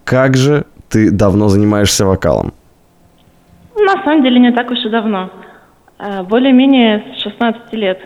как 0.06 0.38
же 0.38 0.66
ты 0.88 1.12
давно 1.12 1.50
занимаешься 1.50 2.06
вокалом. 2.06 2.54
На 3.76 4.02
самом 4.06 4.24
деле 4.24 4.40
не 4.40 4.54
так 4.54 4.72
уж 4.72 4.80
и 4.86 4.90
давно. 4.90 5.30
Э, 6.00 6.24
Более-менее 6.24 7.04
с 7.16 7.24
16 7.24 7.74
лет. 7.74 8.00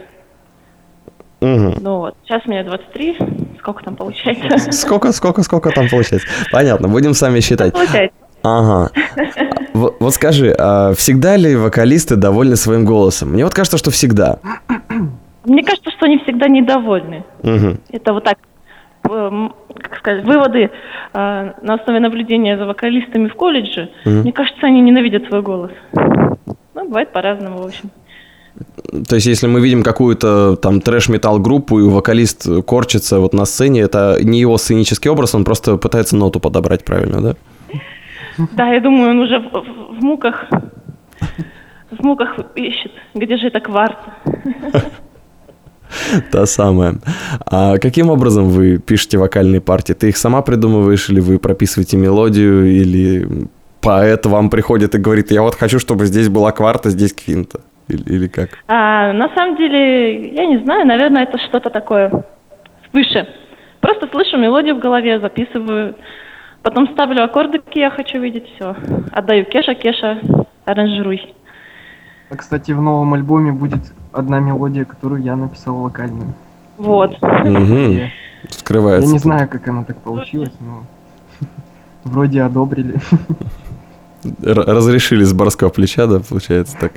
Мгм. 1.42 1.76
Ну 1.82 1.98
вот, 1.98 2.16
сейчас 2.24 2.46
мне 2.46 2.64
23. 2.64 3.18
Сколько 3.60 3.84
там 3.84 3.96
получается? 3.96 4.72
Сколько, 4.72 5.12
сколько, 5.12 5.44
сколько 5.44 5.72
там 5.72 5.90
получается? 5.90 6.28
Понятно, 6.52 6.88
будем 6.88 7.14
сами 7.14 7.40
считать. 7.40 7.74
Получается. 7.74 8.16
Ага. 8.44 8.92
Вот 9.74 10.14
скажи, 10.14 10.54
а 10.60 10.94
всегда 10.94 11.38
ли 11.38 11.56
вокалисты 11.56 12.18
довольны 12.18 12.58
своим 12.58 12.84
голосом? 12.84 13.30
Мне 13.30 13.46
вот 13.46 13.54
кажется, 13.54 13.78
что 13.78 13.90
всегда. 13.90 14.40
Мне 15.46 15.64
кажется, 15.64 15.90
что 15.92 16.06
они 16.06 16.20
всегда 16.20 16.50
недовольны. 16.50 17.24
Мгм. 17.42 17.80
Это 17.90 18.14
вот 18.14 18.26
так, 18.26 18.38
как 19.02 19.98
сказать, 19.98 20.26
выводы 20.26 20.70
э, 21.14 21.52
на 21.62 21.74
основе 21.74 22.00
наблюдения 22.02 22.58
за 22.58 22.66
вокалистами 22.66 23.30
в 23.30 23.36
колледже. 23.36 23.90
Мгм. 24.06 24.20
Мне 24.22 24.34
кажется, 24.34 24.68
они 24.68 24.82
ненавидят 24.82 25.26
свой 25.28 25.42
голос. 25.42 25.72
Ну, 26.82 26.88
бывает 26.88 27.14
по-разному, 27.14 27.62
в 27.62 27.66
общем. 27.66 27.92
То 29.08 29.16
есть, 29.16 29.28
если 29.28 29.48
мы 29.48 29.62
видим 29.62 29.84
какую-то 29.84 30.56
там 30.56 30.82
трэш-метал 30.82 31.40
группу, 31.40 31.80
и 31.80 31.84
вокалист 31.84 32.48
корчится 32.66 33.20
вот 33.20 33.34
на 33.34 33.46
сцене, 33.46 33.82
это 33.82 34.18
не 34.24 34.40
его 34.40 34.58
сценический 34.58 35.12
образ, 35.12 35.36
он 35.36 35.44
просто 35.44 35.78
пытается 35.78 36.16
ноту 36.16 36.40
подобрать 36.40 36.84
правильно, 36.84 37.22
да? 37.22 37.36
Да, 38.58 38.74
я 38.74 38.82
думаю, 38.82 39.12
он 39.12 39.20
уже 39.20 39.40
в, 39.40 39.52
в- 39.52 40.04
муках, 40.04 40.46
в 41.92 42.04
муках 42.04 42.40
ищет, 42.56 42.92
где 43.14 43.38
же 43.38 43.48
эта 43.48 43.60
кварта. 43.60 44.16
Та 46.32 46.46
самая. 46.46 46.96
А 47.46 47.78
каким 47.78 48.10
образом 48.10 48.50
вы 48.50 48.80
пишете 48.80 49.18
вокальные 49.18 49.62
партии? 49.62 49.94
Ты 49.94 50.10
их 50.10 50.18
сама 50.18 50.42
придумываешь, 50.42 51.10
или 51.10 51.20
вы 51.20 51.38
прописываете 51.38 51.98
мелодию, 51.98 52.66
или 52.66 53.48
поэт 53.82 54.26
вам 54.26 54.50
приходит 54.50 54.96
и 54.96 55.00
говорит, 55.00 55.32
я 55.32 55.42
вот 55.42 55.56
хочу, 55.56 55.80
чтобы 55.80 56.06
здесь 56.06 56.30
была 56.30 56.52
кварта, 56.52 56.90
здесь 56.90 57.14
квинта? 57.14 57.62
Или, 57.88 58.04
или 58.04 58.28
как? 58.28 58.50
А, 58.68 59.12
на 59.14 59.30
самом 59.36 59.58
деле, 59.58 60.34
я 60.34 60.46
не 60.46 60.60
знаю, 60.60 60.86
наверное, 60.88 61.24
это 61.24 61.38
что-то 61.38 61.70
такое 61.70 62.24
свыше. 62.92 63.28
Просто 63.82 64.08
слышу 64.08 64.38
мелодию 64.38 64.76
в 64.76 64.80
голове, 64.80 65.20
записываю, 65.20 65.96
потом 66.62 66.88
ставлю 66.90 67.24
аккорды, 67.24 67.60
какие 67.60 67.84
я 67.84 67.90
хочу 67.90 68.20
видеть, 68.20 68.46
все. 68.56 68.76
Отдаю 69.12 69.46
Кеша, 69.46 69.74
Кеша, 69.74 70.20
аранжируй. 70.66 71.34
А, 72.30 72.36
Кстати, 72.38 72.72
в 72.72 72.82
новом 72.82 73.14
альбоме 73.16 73.52
будет 73.52 73.82
одна 74.14 74.40
мелодия, 74.40 74.86
которую 74.86 75.22
я 75.24 75.36
написал 75.36 75.76
вокальную. 75.78 76.34
Вот. 76.78 77.18
Скрывается. 78.50 79.08
я 79.08 79.14
не 79.14 79.20
тут. 79.20 79.24
знаю, 79.24 79.50
как 79.50 79.68
оно 79.68 79.84
так 79.84 79.98
получилось, 79.98 80.54
но 80.60 80.84
вроде 82.04 82.42
одобрили. 82.44 82.96
Разрешили 84.42 85.24
с 85.24 85.34
барского 85.34 85.70
плеча, 85.70 86.06
да, 86.08 86.20
получается 86.20 86.78
так? 86.80 86.94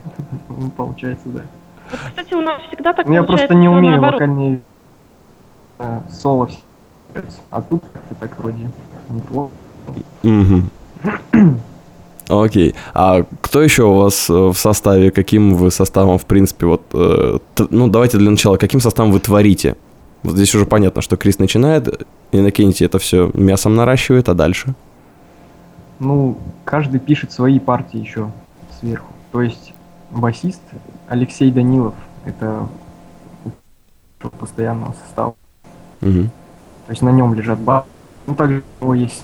Ну, 0.49 0.71
Получается, 0.71 1.29
да. 1.29 1.43
Вот, 1.91 2.01
кстати, 2.11 2.35
у 2.35 2.41
нас 2.41 2.61
всегда 2.69 2.93
так 2.93 3.09
я 3.09 3.23
просто 3.23 3.55
не 3.55 3.69
умею 3.69 3.93
наоборот. 4.01 4.21
вокальные 4.21 4.61
э, 5.79 6.01
соло. 6.11 6.49
А 7.51 7.63
тут 7.63 7.83
как-то 7.93 8.15
так 8.17 8.39
вроде 8.39 8.71
неплохо. 9.09 9.53
Мгм. 10.23 10.71
Окей. 12.29 12.75
А 12.95 13.25
кто 13.41 13.63
еще 13.63 13.85
у 13.85 13.95
вас 13.95 14.29
э, 14.31 14.33
в 14.33 14.55
составе? 14.55 15.11
Каким 15.11 15.55
вы 15.55 15.71
составом, 15.71 16.19
в 16.19 16.25
принципе, 16.25 16.67
вот... 16.67 16.83
э, 16.93 17.39
ну, 17.71 17.89
давайте 17.89 18.19
для 18.19 18.31
начала, 18.31 18.57
каким 18.57 18.81
составом 18.81 19.13
вы 19.13 19.21
творите? 19.21 19.77
Вот 20.23 20.37
здесь 20.37 20.55
уже 20.55 20.65
понятно, 20.65 21.03
что 21.03 21.17
Крис 21.17 21.39
начинает, 21.39 22.07
Иннокентий 22.33 22.87
это 22.87 22.99
все 22.99 23.31
мясом 23.35 23.77
наращивает, 23.77 24.29
а 24.31 24.35
дальше? 24.35 24.75
Ну, 25.98 26.37
каждый 26.64 27.00
пишет 27.00 27.33
свои 27.33 27.59
партии 27.59 27.98
еще 27.98 28.30
сверху. 28.80 29.12
То 29.33 29.42
есть 29.42 29.72
басист 30.11 30.62
Алексей 31.09 31.50
Данилов, 31.50 31.94
это 32.24 32.68
постоянного 34.38 34.94
состава. 35.04 35.35
Мгм. 36.00 36.30
То 36.87 36.90
есть 36.90 37.02
на 37.02 37.11
нем 37.11 37.35
лежат 37.35 37.59
бас. 37.59 37.85
Ну, 38.26 38.35
также 38.35 38.62
у 38.80 38.85
него 38.85 38.94
есть 38.94 39.22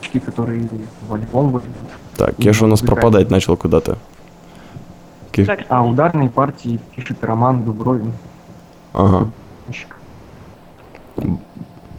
п***чки, 0.00 0.18
которые 0.20 0.68
в 1.08 1.14
альбом 1.14 1.50
выйдут. 1.50 1.70
Так, 2.16 2.36
Кеша 2.36 2.64
у 2.64 2.68
нас 2.68 2.80
пропадать 2.80 3.30
начал 3.30 3.56
куда-то. 3.56 3.98
А 5.68 5.84
ударные 5.84 6.28
партии 6.28 6.78
пишет 6.94 7.24
Роман 7.24 7.64
Дубровин. 7.64 8.12
Ага. 8.92 9.30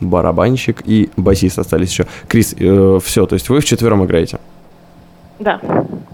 Щик. 0.04 0.10
Барабанщик 0.12 0.82
и 0.86 1.10
басист 1.18 1.60
остались 1.60 1.92
еще. 1.92 2.06
Крис, 2.28 2.54
все, 2.54 3.26
то 3.26 3.34
есть 3.34 3.50
вы 3.50 3.60
вчетвером 3.60 4.04
играете? 4.06 4.40
Да. 5.40 5.60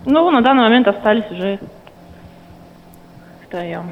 Ну, 0.06 0.32
на 0.32 0.42
данный 0.42 0.64
момент 0.64 0.88
остались 0.88 1.30
уже 1.32 1.60
втроем. 3.46 3.92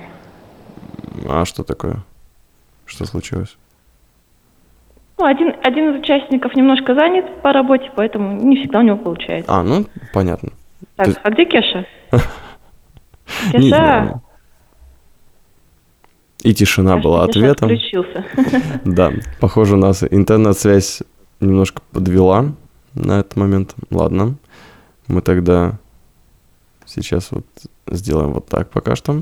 А 1.29 1.45
что 1.45 1.63
такое? 1.63 1.97
Что 2.85 3.05
случилось? 3.05 3.57
Ну, 5.17 5.25
один, 5.25 5.53
один 5.63 5.93
из 5.95 5.99
участников 6.01 6.55
немножко 6.55 6.93
занят 6.93 7.41
по 7.41 7.51
работе, 7.51 7.91
поэтому 7.95 8.33
не 8.41 8.57
всегда 8.57 8.79
у 8.79 8.83
него 8.83 8.97
получается. 8.97 9.51
А, 9.51 9.63
ну, 9.63 9.85
понятно. 10.13 10.49
Так, 10.95 11.07
ты- 11.07 11.19
а 11.23 11.29
где 11.31 11.45
Кеша? 11.45 11.85
Не 13.53 13.59
Кеша, 13.61 13.67
знаю. 13.67 14.21
И 16.43 16.53
тишина 16.53 16.91
кажется, 16.91 17.09
была 17.09 17.23
ответом. 17.23 17.69
отключился. 17.69 18.25
Да, 18.85 19.11
похоже, 19.39 19.75
нас 19.75 20.03
интернет-связь 20.09 21.03
немножко 21.39 21.81
подвела 21.91 22.53
на 22.93 23.19
этот 23.19 23.35
момент. 23.35 23.75
Ладно, 23.91 24.35
мы 25.07 25.21
тогда 25.21 25.77
сейчас 26.85 27.31
вот 27.31 27.45
сделаем 27.89 28.33
вот 28.33 28.47
так 28.47 28.69
пока 28.69 28.95
что. 28.95 29.21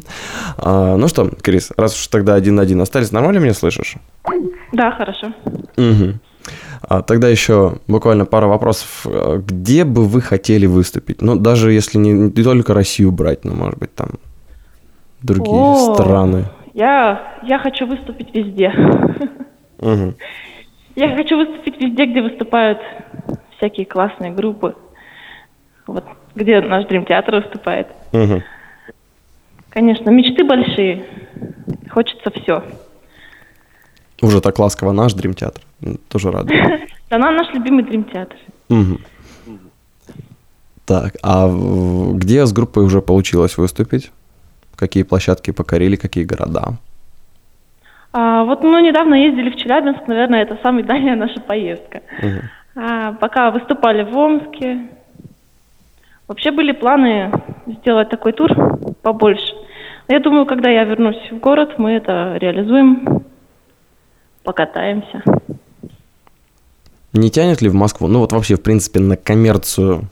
А, 0.58 0.96
ну 0.98 1.08
что, 1.08 1.30
Крис, 1.42 1.72
раз 1.78 1.96
уж 2.00 2.08
тогда 2.08 2.36
один 2.36 2.56
на 2.56 2.62
один 2.62 2.82
остались, 2.82 3.12
нормально 3.12 3.40
меня 3.40 3.54
слышишь? 3.54 3.96
Да, 4.72 4.92
хорошо. 4.92 5.34
Мгм. 5.78 6.20
А, 6.82 7.02
тогда 7.02 7.28
еще 7.30 7.78
буквально 7.88 8.26
пара 8.26 8.48
вопросов. 8.48 9.06
А, 9.06 9.38
Где 9.38 9.84
бы 9.84 10.06
вы 10.06 10.22
хотели 10.22 10.66
выступить? 10.66 11.22
Ну, 11.22 11.36
даже 11.36 11.72
если 11.72 11.98
не, 11.98 12.12
не 12.12 12.44
только 12.44 12.74
Россию 12.74 13.12
брать, 13.12 13.46
но, 13.46 13.54
может 13.54 13.80
быть, 13.80 13.94
там 13.96 14.12
другие 15.22 15.56
О. 15.62 15.94
страны. 15.96 16.46
Я, 16.76 17.40
я 17.44 17.58
хочу 17.58 17.88
выступить 17.88 18.36
везде. 18.36 18.70
Мгм. 19.80 20.16
Я 20.96 21.16
хочу 21.16 21.38
выступить 21.38 21.82
везде, 21.82 22.06
где 22.06 22.22
выступают 22.22 22.80
всякие 23.56 23.86
классные 23.86 24.32
группы. 24.32 24.76
Вот 25.88 26.04
где 26.36 26.60
наш 26.60 26.86
Дрим 26.88 27.06
Театр 27.06 27.36
выступает. 27.36 27.88
Мгм. 28.12 28.44
Конечно, 29.70 30.10
мечты 30.10 30.44
большие. 30.44 31.06
Хочется 31.90 32.30
все. 32.32 32.62
Уже 34.22 34.42
так 34.42 34.60
ласково 34.60 34.92
наш 34.92 35.14
Дрим 35.14 35.34
Театр. 35.34 35.64
Тоже 36.10 36.32
рад. 36.32 36.48
Да, 37.10 37.20
на 37.20 37.32
наш 37.32 37.54
любимый 37.54 37.84
Дрим 37.86 38.04
Театр. 38.04 38.38
Так, 40.86 41.16
а 41.24 41.48
где 42.14 42.46
с 42.46 42.52
группой 42.52 42.84
уже 42.84 43.02
получилось 43.02 43.58
выступить? 43.58 44.12
Какие 44.76 45.04
площадки 45.04 45.52
покорили, 45.52 45.96
какие 45.96 46.24
города? 46.24 46.78
А, 48.12 48.44
вот 48.44 48.64
мы 48.64 48.82
недавно 48.82 49.16
ездили 49.16 49.50
в 49.50 49.58
Челябинск, 49.58 50.08
наверное, 50.08 50.44
это 50.44 50.58
самая 50.64 50.84
дальняя 50.84 51.16
наша 51.16 51.40
поездка. 51.42 52.02
Мгм. 52.22 52.42
А, 52.76 53.14
пока 53.14 53.52
выступали 53.52 54.04
в 54.04 54.16
Омске. 54.18 54.88
Вообще 56.28 56.52
были 56.52 56.72
планы 56.72 57.32
сделать 57.68 58.10
такой 58.10 58.34
тур 58.34 58.52
побольше. 59.02 59.54
Но 60.08 60.16
я 60.16 60.20
думаю, 60.20 60.46
когда 60.46 60.70
я 60.70 60.84
вернусь 60.84 61.30
в 61.32 61.40
город, 61.40 61.76
мы 61.78 61.92
это 61.92 62.38
реализуем, 62.38 63.24
покатаемся. 64.44 65.24
Не 67.14 67.30
тянет 67.30 67.62
ли 67.62 67.70
в 67.70 67.74
Москву? 67.74 68.08
Ну 68.08 68.20
вот 68.20 68.34
вообще, 68.34 68.56
в 68.56 68.62
принципе, 68.62 69.00
на 69.00 69.16
коммерцию. 69.16 70.10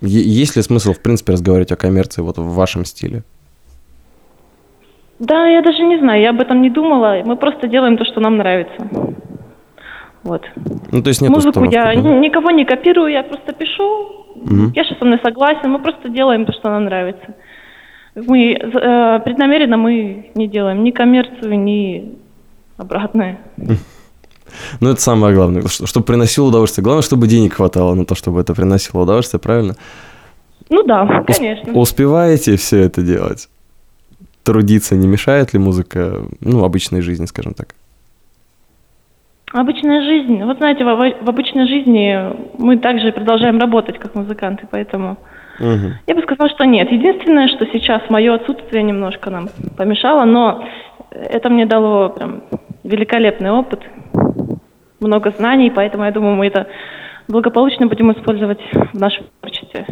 Е- 0.00 0.22
есть 0.22 0.56
ли 0.56 0.62
смысл, 0.62 0.92
в 0.92 1.00
принципе, 1.00 1.32
разговаривать 1.32 1.72
о 1.72 1.76
коммерции 1.76 2.22
вот 2.22 2.38
в 2.38 2.54
вашем 2.54 2.84
стиле? 2.84 3.22
Да, 5.18 5.46
я 5.46 5.62
даже 5.62 5.82
не 5.82 5.98
знаю, 5.98 6.20
я 6.20 6.30
об 6.30 6.40
этом 6.40 6.60
не 6.62 6.70
думала. 6.70 7.22
Мы 7.24 7.36
просто 7.36 7.68
делаем 7.68 7.96
то, 7.96 8.04
что 8.04 8.20
нам 8.20 8.36
нравится. 8.36 8.76
Вот. 10.22 10.42
Ну, 10.92 11.02
то 11.02 11.08
есть 11.08 11.22
нет 11.22 11.30
Музыку 11.30 11.64
я 11.64 11.84
да? 11.84 11.94
ни- 11.94 12.18
никого 12.26 12.50
не 12.50 12.64
копирую, 12.64 13.12
я 13.12 13.22
просто 13.22 13.52
пишу. 13.52 14.26
Мгм. 14.34 14.72
Кеша 14.72 14.94
со 14.98 15.04
мной 15.04 15.20
согласен, 15.22 15.70
мы 15.70 15.78
просто 15.78 16.08
делаем 16.08 16.44
то, 16.44 16.52
что 16.52 16.68
нам 16.68 16.84
нравится. 16.84 17.34
Мы 18.14 18.52
э, 18.54 19.20
преднамеренно 19.24 19.76
мы 19.76 20.30
не 20.34 20.48
делаем 20.48 20.82
ни 20.82 20.90
коммерцию, 20.90 21.58
ни 21.58 22.16
обратное. 22.76 23.38
Ну, 24.80 24.90
это 24.90 25.00
самое 25.00 25.34
главное, 25.34 25.64
чтобы 25.66 26.06
приносило 26.06 26.46
удовольствие. 26.46 26.84
Главное, 26.84 27.02
чтобы 27.02 27.26
денег 27.26 27.54
хватало 27.54 27.94
на 27.94 28.04
то, 28.06 28.14
чтобы 28.14 28.40
это 28.40 28.54
приносило 28.54 29.02
удовольствие, 29.02 29.40
правильно? 29.40 29.74
Ну 30.70 30.84
да, 30.84 31.24
конечно. 31.26 31.72
Успеваете 31.72 32.56
все 32.56 32.82
это 32.82 33.02
делать? 33.02 33.48
Трудиться 34.46 34.94
не 34.94 35.08
мешает 35.08 35.54
ли 35.54 35.58
музыка, 35.58 36.22
ну, 36.40 36.64
обычной 36.64 37.00
жизни, 37.00 37.26
скажем 37.26 37.52
так? 37.52 37.74
Обычная 39.52 40.02
жизнь. 40.02 40.40
Вот 40.44 40.58
знаете, 40.58 40.84
в, 40.84 40.88
в 40.88 41.28
обычной 41.28 41.66
жизни 41.66 42.16
мы 42.56 42.76
также 42.78 43.10
продолжаем 43.10 43.58
работать 43.58 43.98
как 43.98 44.14
музыканты, 44.14 44.68
поэтому 44.70 45.16
Мгм. 45.58 45.94
я 46.06 46.14
бы 46.14 46.22
сказала, 46.22 46.48
что 46.48 46.64
нет. 46.64 46.92
Единственное, 46.92 47.48
что 47.48 47.66
сейчас 47.72 48.08
мое 48.08 48.34
отсутствие 48.34 48.84
немножко 48.84 49.30
нам 49.30 49.48
помешало, 49.76 50.24
но 50.24 50.64
это 51.10 51.50
мне 51.50 51.66
дало 51.66 52.10
прям 52.10 52.44
великолепный 52.84 53.50
опыт, 53.50 53.80
много 55.00 55.32
знаний, 55.32 55.72
поэтому 55.74 56.04
я 56.04 56.12
думаю, 56.12 56.36
мы 56.36 56.46
это 56.46 56.68
благополучно 57.26 57.88
будем 57.88 58.12
использовать 58.12 58.60
в 58.92 58.94
нашем 58.94 59.26
творчестве. 59.40 59.86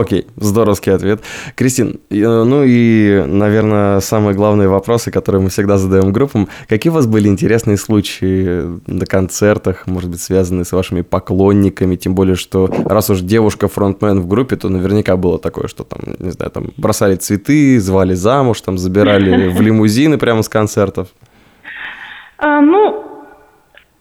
Окей, 0.00 0.26
здоровский 0.36 0.92
ответ. 0.92 1.20
Кристин, 1.54 2.00
э, 2.10 2.16
ну 2.16 2.62
и, 2.64 3.24
наверное, 3.26 4.00
самые 4.00 4.34
главные 4.34 4.68
вопросы, 4.68 5.10
которые 5.10 5.42
мы 5.42 5.48
всегда 5.48 5.78
задаем 5.78 6.12
группам. 6.12 6.48
Какие 6.68 6.90
у 6.90 6.94
вас 6.94 7.06
были 7.06 7.28
интересные 7.28 7.76
случаи 7.76 8.80
на 8.86 9.06
концертах, 9.06 9.86
может 9.86 10.10
быть, 10.10 10.20
связанные 10.20 10.64
с 10.64 10.72
вашими 10.72 11.02
поклонниками? 11.02 11.96
Тем 11.96 12.14
более, 12.14 12.36
что 12.36 12.70
раз 12.84 13.10
уж 13.10 13.20
девушка 13.20 13.68
фронтмен 13.68 14.20
в 14.20 14.28
группе, 14.28 14.56
то 14.56 14.68
наверняка 14.68 15.16
было 15.16 15.38
такое, 15.38 15.68
что 15.68 15.84
там, 15.84 16.00
не 16.18 16.30
знаю, 16.30 16.50
там 16.50 16.70
бросали 16.76 17.16
цветы, 17.16 17.80
звали 17.80 18.14
замуж, 18.14 18.60
там 18.60 18.78
забирали 18.78 19.48
в 19.56 19.60
лимузины 19.60 20.18
прямо 20.18 20.42
с 20.42 20.48
концертов. 20.48 21.08
А, 22.38 22.60
ну, 22.60 23.15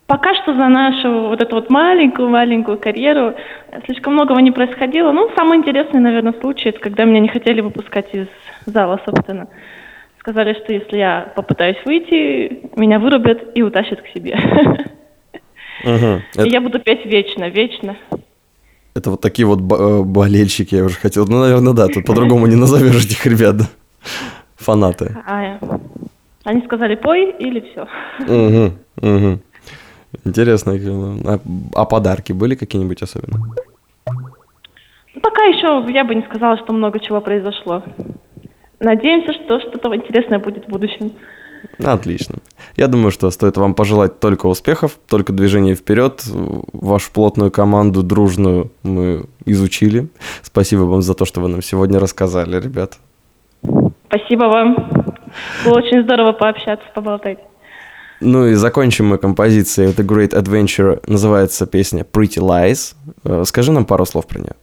пока 0.07 0.35
что 0.35 0.55
за 0.55 0.67
нашу 0.67 1.29
вот 1.29 1.41
эту 1.41 1.55
вот 1.55 1.69
маленькую-маленькую 1.69 2.77
карьеру 2.77 3.35
слишком 3.85 4.13
многого 4.13 4.41
не 4.41 4.51
происходило. 4.51 5.11
Ну, 5.11 5.29
самый 5.35 5.57
интересный, 5.57 5.99
наверное, 5.99 6.33
случай, 6.39 6.69
это 6.69 6.79
когда 6.79 7.05
меня 7.05 7.19
не 7.19 7.29
хотели 7.29 7.61
выпускать 7.61 8.13
из 8.13 8.27
зала, 8.65 8.99
собственно. 9.05 9.47
Сказали, 10.19 10.53
что 10.53 10.73
если 10.73 10.97
я 10.97 11.31
попытаюсь 11.35 11.77
выйти, 11.85 12.69
меня 12.75 12.99
вырубят 12.99 13.51
и 13.55 13.61
утащат 13.61 14.01
к 14.01 14.07
себе. 14.07 14.37
И 15.83 16.49
я 16.49 16.61
буду 16.61 16.79
петь 16.79 17.05
вечно, 17.05 17.47
вечно. 17.49 17.95
это 18.95 19.11
вот 19.11 19.21
такие 19.21 19.45
вот 19.45 19.59
э, 19.59 20.01
болельщики, 20.03 20.73
я 20.73 20.85
уже 20.85 20.95
хотел. 20.95 21.27
Ну, 21.27 21.41
наверное, 21.41 21.73
да, 21.73 21.87
тут 21.87 22.05
по-другому 22.05 22.47
не 22.47 22.55
назовешь 22.55 23.05
этих 23.05 23.23
ребят. 23.27 23.57
Фанаты. 24.55 25.15
А 25.27 25.59
они 26.45 26.61
сказали, 26.63 26.95
пой 26.95 27.35
или 27.37 27.59
все. 27.59 27.87
Мгм, 28.19 28.79
мгм. 29.01 29.41
Интересно. 30.23 30.73
А, 31.25 31.39
а 31.73 31.85
подарки 31.85 32.33
были 32.33 32.55
какие-нибудь 32.55 33.01
особенно? 33.01 33.53
Пока 35.21 35.43
еще 35.43 35.83
я 35.91 36.03
бы 36.03 36.15
не 36.15 36.23
сказала, 36.23 36.57
что 36.57 36.73
много 36.73 36.99
чего 36.99 37.21
произошло. 37.21 37.83
Надеемся, 38.79 39.33
что 39.33 39.59
что-то 39.59 39.95
интересное 39.95 40.39
будет 40.39 40.65
в 40.65 40.69
будущем. 40.69 41.13
Отлично. 41.83 42.35
Я 42.75 42.87
думаю, 42.87 43.11
что 43.11 43.29
стоит 43.31 43.57
вам 43.57 43.73
пожелать 43.73 44.19
только 44.19 44.47
успехов, 44.47 44.97
только 45.07 45.33
движения 45.33 45.75
вперед. 45.75 46.23
Вашу 46.73 47.11
плотную 47.11 47.51
команду 47.51 48.03
дружную 48.03 48.71
мы 48.83 49.25
изучили. 49.45 50.07
Спасибо 50.41 50.81
вам 50.81 51.01
за 51.01 51.15
то, 51.15 51.25
что 51.25 51.41
вы 51.41 51.49
нам 51.49 51.61
сегодня 51.61 51.99
рассказали, 51.99 52.59
ребят. 52.59 52.97
Спасибо 54.07 54.43
вам. 54.43 54.75
Было 55.65 55.77
очень 55.77 56.03
здорово 56.03 56.33
пообщаться, 56.33 56.85
поболтать. 56.93 57.39
Ну 58.25 58.47
и 58.47 58.55
закончим 58.55 59.05
мы 59.05 59.19
композицией 59.19 59.91
The 59.91 60.03
Great 60.03 60.33
Adventure. 60.33 60.99
Называется 61.05 61.67
песня 61.67 62.01
Pretty 62.01 62.41
Lies. 62.41 62.95
Э, 63.23 63.43
Скажи 63.45 63.71
нам 63.71 63.85
пару 63.85 64.03
слов 64.05 64.25
про 64.25 64.39
нее. 64.39 64.53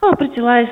О, 0.00 0.12
Pretty 0.12 0.36
Lies. 0.36 0.68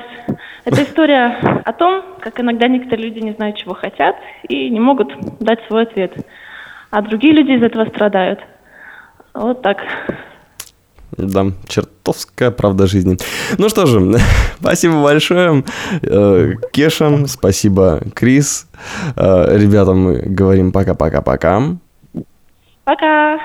Это 0.63 0.83
история 0.83 1.61
о 1.65 1.73
том, 1.73 2.03
как 2.21 2.39
иногда 2.39 2.69
некоторые 2.69 3.09
люди 3.09 3.19
не 3.19 3.33
знают, 3.33 3.57
чего 3.57 3.73
хотят, 3.73 4.15
и 4.47 4.69
не 4.69 4.79
могут 4.79 5.13
дать 5.41 5.59
свой 5.67 5.83
ответ. 5.83 6.25
А 6.89 7.01
другие 7.01 7.33
люди 7.33 7.51
из 7.51 7.63
этого 7.63 7.83
страдают. 7.89 8.39
Вот 9.33 9.61
так. 9.61 9.79
Да, 11.17 11.47
чертовская 11.67 12.51
правда 12.51 12.87
жизни. 12.87 13.17
Ну 13.57 13.69
что 13.69 13.85
же, 13.85 14.17
спасибо 14.59 15.01
большое. 15.03 15.63
Э, 16.01 16.53
Кеша, 16.71 17.25
спасибо, 17.27 18.01
Крис. 18.13 18.67
Э, 19.15 19.57
Ребятам 19.57 19.99
мы 20.01 20.13
говорим 20.25 20.71
пока-пока-пока. 20.71 21.77
Пока! 22.85 23.37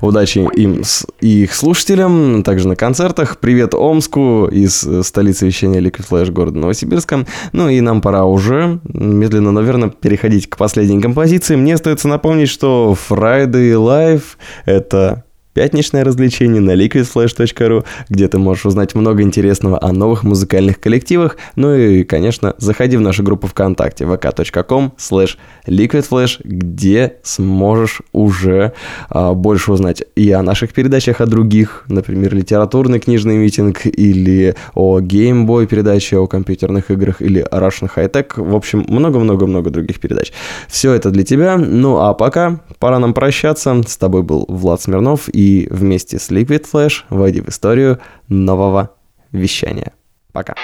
Удачи 0.00 0.40
им 0.56 0.82
с- 0.82 1.06
и 1.20 1.44
их 1.44 1.54
слушателям, 1.54 2.42
также 2.42 2.66
на 2.66 2.74
концертах. 2.74 3.38
Привет 3.38 3.72
Омску 3.72 4.46
из 4.50 4.84
столицы 5.06 5.46
вещания 5.46 5.80
Liquid 5.80 6.04
Flash 6.10 6.32
города 6.32 6.58
Новосибирска. 6.58 7.24
Ну 7.52 7.68
и 7.68 7.80
нам 7.80 8.00
пора 8.00 8.24
уже 8.24 8.80
медленно, 8.82 9.52
наверное, 9.52 9.90
переходить 9.90 10.50
к 10.50 10.56
последней 10.56 11.00
композиции. 11.00 11.54
Мне 11.54 11.74
остается 11.74 12.08
напомнить, 12.08 12.48
что 12.48 12.96
Friday 13.08 13.74
Live— 13.74 14.22
это 14.64 15.22
пятничное 15.54 16.04
развлечение 16.04 16.60
на 16.60 16.72
liquidflash.ru, 16.72 17.84
где 18.08 18.28
ты 18.28 18.38
можешь 18.38 18.66
узнать 18.66 18.94
много 18.94 19.22
интересного 19.22 19.82
о 19.82 19.92
новых 19.92 20.22
музыкальных 20.22 20.80
коллективах. 20.80 21.36
Ну 21.56 21.74
и, 21.74 22.04
конечно, 22.04 22.54
заходи 22.58 22.96
в 22.96 23.00
нашу 23.00 23.22
группу 23.22 23.46
ВКонтакте 23.46 24.04
vk.com 24.04 24.92
slash 24.98 25.36
liquidflash, 25.66 26.40
где 26.44 27.16
сможешь 27.22 28.02
уже 28.12 28.72
а, 29.08 29.34
больше 29.34 29.72
узнать 29.72 30.02
и 30.16 30.30
о 30.30 30.42
наших 30.42 30.72
передачах, 30.72 31.20
о 31.20 31.26
других, 31.26 31.84
например, 31.88 32.34
литературный 32.34 33.00
книжный 33.00 33.36
митинг, 33.36 33.86
или 33.86 34.54
о 34.74 35.00
геймбой 35.00 35.66
передаче 35.66 36.18
о 36.18 36.26
компьютерных 36.26 36.90
играх, 36.90 37.20
или 37.22 37.40
о 37.40 37.58
Russian 37.58 37.90
High 37.94 38.10
Tech. 38.10 38.32
В 38.36 38.54
общем, 38.54 38.84
много-много-много 38.88 39.70
других 39.70 40.00
передач. 40.00 40.32
Все 40.68 40.92
это 40.92 41.10
для 41.10 41.24
тебя. 41.24 41.56
Ну 41.56 41.98
а 41.98 42.14
пока 42.14 42.60
пора 42.78 42.98
нам 42.98 43.14
прощаться. 43.14 43.82
С 43.86 43.96
тобой 43.96 44.22
был 44.22 44.44
Влад 44.48 44.82
Смирнов 44.82 45.28
вместе 45.70 46.18
с 46.18 46.30
Liquid 46.30 46.66
Flash 46.70 47.04
войди 47.08 47.40
в 47.40 47.48
историю 47.48 47.98
нового 48.28 48.96
вещания. 49.32 49.92
Пока. 50.32 50.54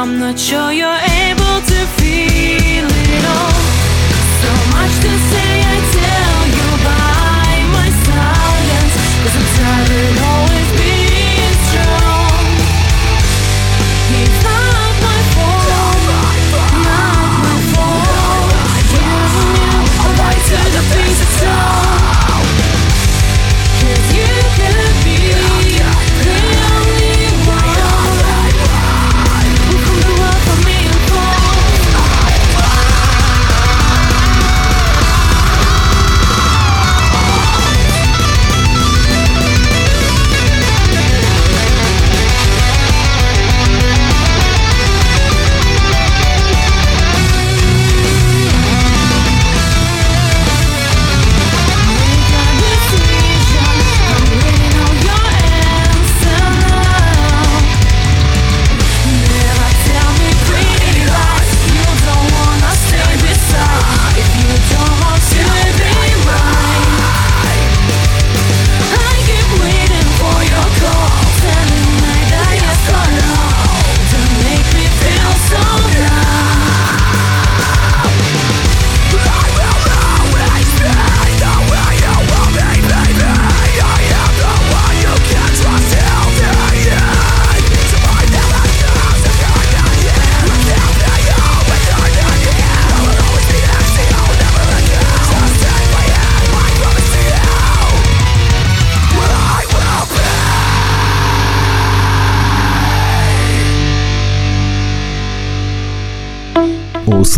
I'm 0.00 0.18
not 0.18 0.38
sure 0.38 0.72
you're 0.72 1.09